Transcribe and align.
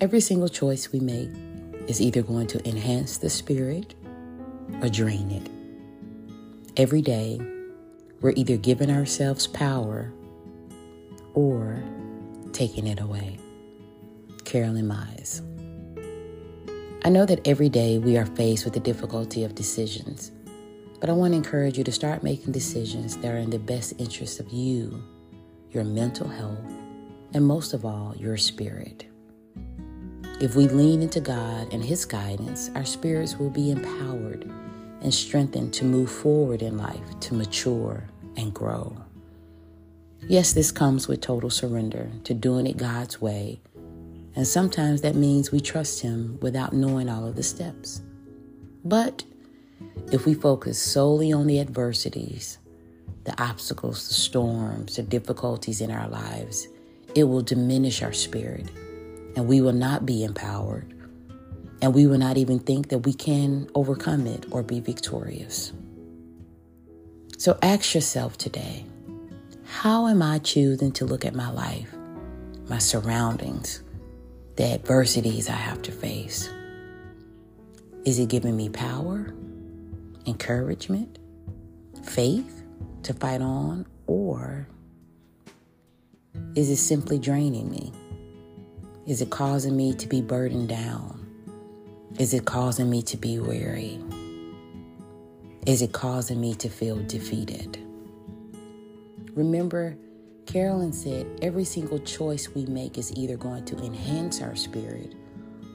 Every 0.00 0.20
single 0.20 0.48
choice 0.48 0.92
we 0.92 1.00
make 1.00 1.28
is 1.88 2.00
either 2.00 2.22
going 2.22 2.46
to 2.48 2.68
enhance 2.68 3.18
the 3.18 3.28
spirit 3.28 3.96
or 4.80 4.88
drain 4.88 5.32
it. 5.32 5.50
Every 6.80 7.02
day, 7.02 7.40
we're 8.20 8.34
either 8.36 8.56
giving 8.56 8.92
ourselves 8.92 9.48
power 9.48 10.12
or 11.34 11.82
taking 12.52 12.86
it 12.86 13.00
away. 13.00 13.40
Carolyn 14.44 14.86
Myss. 14.86 15.42
I 17.04 17.08
know 17.08 17.26
that 17.26 17.44
every 17.44 17.68
day 17.68 17.98
we 17.98 18.16
are 18.16 18.26
faced 18.26 18.64
with 18.64 18.74
the 18.74 18.80
difficulty 18.80 19.42
of 19.42 19.56
decisions, 19.56 20.30
but 21.00 21.10
I 21.10 21.12
want 21.12 21.32
to 21.32 21.38
encourage 21.38 21.76
you 21.76 21.82
to 21.82 21.92
start 21.92 22.22
making 22.22 22.52
decisions 22.52 23.16
that 23.16 23.34
are 23.34 23.38
in 23.38 23.50
the 23.50 23.58
best 23.58 23.94
interest 23.98 24.38
of 24.38 24.48
you, 24.52 25.02
your 25.72 25.82
mental 25.82 26.28
health, 26.28 26.72
and 27.34 27.44
most 27.44 27.74
of 27.74 27.84
all, 27.84 28.14
your 28.16 28.36
spirit. 28.36 29.07
If 30.40 30.54
we 30.54 30.68
lean 30.68 31.02
into 31.02 31.20
God 31.20 31.72
and 31.72 31.84
His 31.84 32.04
guidance, 32.04 32.70
our 32.74 32.84
spirits 32.84 33.38
will 33.38 33.50
be 33.50 33.70
empowered 33.70 34.44
and 35.00 35.12
strengthened 35.12 35.72
to 35.74 35.84
move 35.84 36.10
forward 36.10 36.62
in 36.62 36.76
life, 36.76 37.20
to 37.20 37.34
mature 37.34 38.04
and 38.36 38.54
grow. 38.54 38.96
Yes, 40.28 40.52
this 40.52 40.70
comes 40.72 41.08
with 41.08 41.20
total 41.20 41.50
surrender 41.50 42.10
to 42.24 42.34
doing 42.34 42.66
it 42.66 42.76
God's 42.76 43.20
way 43.20 43.60
and 44.38 44.46
sometimes 44.46 45.00
that 45.00 45.16
means 45.16 45.50
we 45.50 45.58
trust 45.58 46.00
Him 46.00 46.38
without 46.40 46.72
knowing 46.72 47.08
all 47.08 47.26
of 47.26 47.34
the 47.34 47.42
steps. 47.42 48.02
But 48.84 49.24
if 50.12 50.26
we 50.26 50.32
focus 50.32 50.78
solely 50.78 51.32
on 51.32 51.48
the 51.48 51.58
adversities, 51.58 52.58
the 53.24 53.42
obstacles, 53.42 54.06
the 54.06 54.14
storms, 54.14 54.94
the 54.94 55.02
difficulties 55.02 55.80
in 55.80 55.90
our 55.90 56.08
lives, 56.08 56.68
it 57.16 57.24
will 57.24 57.42
diminish 57.42 58.00
our 58.00 58.12
spirit 58.12 58.70
and 59.36 59.46
we 59.46 59.60
will 59.60 59.72
not 59.72 60.06
be 60.06 60.24
empowered 60.24 60.94
and 61.80 61.94
we 61.94 62.06
will 62.06 62.18
not 62.18 62.36
even 62.36 62.58
think 62.58 62.88
that 62.88 62.98
we 62.98 63.12
can 63.12 63.68
overcome 63.74 64.26
it 64.26 64.46
or 64.50 64.62
be 64.62 64.80
victorious. 64.80 65.72
So 67.36 67.58
ask 67.62 67.94
yourself 67.94 68.36
today 68.36 68.84
how 69.64 70.08
am 70.08 70.22
I 70.22 70.38
choosing 70.38 70.92
to 70.92 71.04
look 71.04 71.24
at 71.24 71.34
my 71.34 71.50
life, 71.50 71.94
my 72.68 72.78
surroundings? 72.78 73.82
the 74.58 74.74
adversities 74.74 75.48
I 75.48 75.52
have 75.52 75.82
to 75.82 75.92
face? 75.92 76.50
Is 78.04 78.18
it 78.18 78.28
giving 78.28 78.56
me 78.56 78.68
power, 78.68 79.32
encouragement, 80.26 81.20
faith 82.02 82.64
to 83.04 83.14
fight 83.14 83.40
on, 83.40 83.86
or 84.08 84.66
is 86.56 86.70
it 86.70 86.76
simply 86.78 87.20
draining 87.20 87.70
me? 87.70 87.92
Is 89.08 89.22
it 89.22 89.30
causing 89.30 89.74
me 89.74 89.94
to 89.94 90.06
be 90.06 90.20
burdened 90.20 90.68
down? 90.68 91.26
Is 92.18 92.34
it 92.34 92.44
causing 92.44 92.90
me 92.90 93.00
to 93.04 93.16
be 93.16 93.38
weary? 93.38 93.98
Is 95.64 95.80
it 95.80 95.94
causing 95.94 96.38
me 96.38 96.54
to 96.56 96.68
feel 96.68 96.98
defeated? 97.04 97.78
Remember, 99.32 99.96
Carolyn 100.44 100.92
said 100.92 101.26
every 101.40 101.64
single 101.64 101.98
choice 102.00 102.50
we 102.54 102.66
make 102.66 102.98
is 102.98 103.10
either 103.16 103.38
going 103.38 103.64
to 103.64 103.78
enhance 103.78 104.42
our 104.42 104.54
spirit 104.54 105.14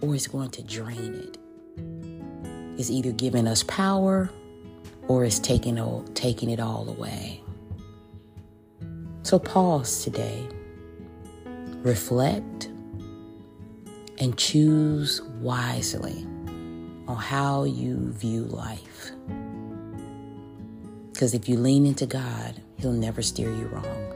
or 0.01 0.13
it's 0.13 0.27
going 0.27 0.51
to 0.51 0.61
drain 0.61 1.15
it. 1.15 1.37
It's 2.79 2.91
either 2.91 3.11
giving 3.13 3.47
us 3.47 3.63
power 3.63 4.29
or 5.07 5.25
it's 5.25 5.39
taking, 5.39 6.05
taking 6.13 6.51
it 6.51 6.59
all 6.59 6.87
away. 6.87 7.41
So 9.23 9.39
pause 9.39 10.03
today, 10.03 10.47
reflect, 11.81 12.69
and 14.23 14.37
choose 14.37 15.21
wisely 15.41 16.25
on 17.09 17.17
how 17.17 17.65
you 17.65 18.13
view 18.13 18.45
life. 18.45 19.11
Because 21.11 21.33
if 21.33 21.49
you 21.49 21.57
lean 21.57 21.85
into 21.85 22.05
God, 22.05 22.61
He'll 22.77 22.93
never 22.93 23.21
steer 23.21 23.49
you 23.49 23.65
wrong. 23.65 24.13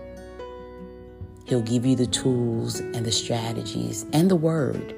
He'll 1.45 1.62
give 1.62 1.85
you 1.85 1.97
the 1.97 2.07
tools 2.07 2.79
and 2.79 3.06
the 3.06 3.12
strategies 3.12 4.06
and 4.13 4.31
the 4.31 4.38
word 4.38 4.95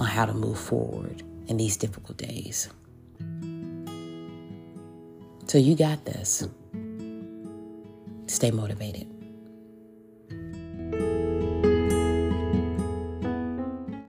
on 0.00 0.06
how 0.06 0.26
to 0.26 0.34
move 0.34 0.58
forward 0.58 1.22
in 1.46 1.56
these 1.56 1.76
difficult 1.76 2.18
days. 2.18 2.68
So 5.46 5.56
you 5.56 5.76
got 5.76 6.04
this. 6.04 6.48
Stay 8.26 8.50
motivated. 8.50 9.17